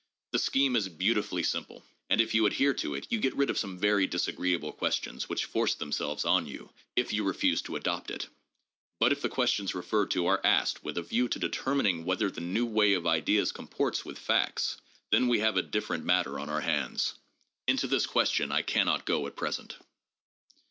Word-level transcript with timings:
The 0.31 0.39
scheme 0.39 0.75
is 0.75 0.89
beautifully 0.89 1.43
simple, 1.43 1.83
and 2.09 2.19
if 2.19 2.33
you 2.33 2.47
adhere 2.47 2.73
to 2.73 2.95
it, 2.95 3.05
you 3.11 3.19
get 3.19 3.35
rid 3.35 3.51
of 3.51 3.59
some 3.59 3.77
very 3.77 4.07
disagreeable 4.07 4.71
ques 4.73 4.95
tions 4.95 5.29
which 5.29 5.45
force 5.45 5.75
themselves 5.75 6.25
on 6.25 6.47
you 6.47 6.71
if 6.95 7.13
you 7.13 7.23
refuse 7.23 7.61
to 7.61 7.75
adopt 7.75 8.09
it. 8.09 8.27
But 8.99 9.11
if 9.11 9.21
the 9.21 9.29
questions 9.29 9.75
referred 9.75 10.09
to 10.09 10.25
are 10.25 10.41
asked 10.43 10.83
with 10.83 10.97
a 10.97 11.03
view 11.03 11.27
to 11.27 11.37
determining 11.37 12.03
whether 12.03 12.31
the 12.31 12.41
new 12.41 12.65
way 12.65 12.93
of 12.93 13.05
ideas 13.05 13.51
comports 13.51 14.03
with 14.03 14.17
facts, 14.17 14.77
then 15.11 15.27
we 15.27 15.37
have 15.41 15.55
a 15.55 15.61
different 15.61 16.03
matter 16.03 16.39
on 16.39 16.49
our 16.49 16.61
hands. 16.61 17.13
Into 17.67 17.85
this 17.85 18.07
question 18.07 18.51
I 18.51 18.63
can 18.63 18.87
not 18.87 19.05
go 19.05 19.27
at 19.27 19.35
present. 19.35 19.75